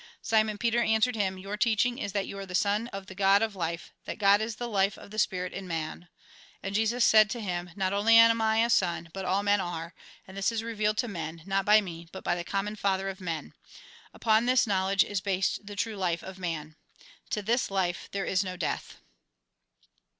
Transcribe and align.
Simon 0.23 0.57
Peter 0.57 0.81
answered 0.81 1.15
him:" 1.15 1.37
Your 1.37 1.57
teaching 1.57 1.99
is 1.99 2.11
that 2.13 2.25
you 2.25 2.35
are 2.39 2.45
the 2.47 2.55
Son 2.55 2.87
of 2.87 3.05
the 3.05 3.13
God 3.13 3.43
of 3.43 3.55
life; 3.55 3.93
that 4.05 4.17
God 4.17 4.41
is 4.41 4.55
the 4.55 4.67
life 4.67 4.97
of 4.97 5.11
the 5.11 5.19
spirit 5.19 5.53
in 5.53 5.67
man." 5.67 6.07
And 6.63 6.73
Jesus 6.73 7.05
said 7.05 7.27
A 7.27 7.37
RECAPITULATION 7.37 7.77
155 7.77 7.77
to 7.77 7.77
him:" 7.77 7.77
Not 7.77 7.95
only 7.95 8.17
I 8.19 8.57
am 8.61 8.65
a 8.65 8.69
son, 8.71 9.09
but 9.13 9.25
all 9.25 9.43
men 9.43 9.61
are; 9.61 9.93
and 10.27 10.35
this 10.35 10.51
is 10.51 10.63
revealed 10.63 10.97
to 10.97 11.07
men, 11.07 11.43
not 11.45 11.65
by 11.65 11.81
me, 11.81 12.07
but 12.11 12.23
by 12.23 12.33
the 12.33 12.43
common 12.43 12.75
Father 12.75 13.09
of 13.09 13.21
men. 13.21 13.53
Upon 14.11 14.47
this 14.47 14.65
knowledge 14.65 15.03
is 15.03 15.21
based 15.21 15.67
the 15.67 15.75
true 15.75 15.97
life 15.97 16.23
of 16.23 16.39
man. 16.39 16.77
To 17.29 17.43
this 17.43 17.69
life 17.69 18.09
there 18.11 18.25
is 18.25 18.43
no 18.43 18.57
death." 18.57 18.97